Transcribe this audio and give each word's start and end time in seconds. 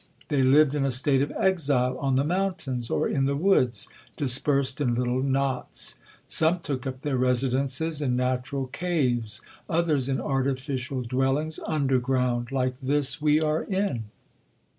They 0.29 0.41
lived 0.41 0.73
in 0.73 0.83
a 0.83 0.89
state 0.89 1.21
of 1.21 1.31
exile, 1.33 1.95
on 1.99 2.15
the 2.15 2.23
mountains, 2.23 2.89
or 2.89 3.07
in 3.07 3.25
the 3.25 3.35
woods, 3.35 3.87
dispersed 4.17 4.81
in 4.81 4.95
little 4.95 5.21
knots. 5.21 5.93
Some 6.27 6.61
took 6.61 6.87
up 6.87 7.01
their 7.03 7.17
residences 7.17 8.01
in 8.01 8.15
natural 8.15 8.65
caves, 8.65 9.41
others 9.69 10.09
in 10.09 10.19
artificial 10.19 11.03
dwellings 11.03 11.59
under 11.67 11.99
ground, 11.99 12.51
like 12.51 12.79
this 12.81 13.21
we 13.21 13.39
are 13.39 13.61
in. 13.61 14.05